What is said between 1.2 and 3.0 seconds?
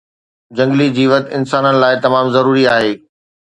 انسانن لاءِ تمام ضروري آهي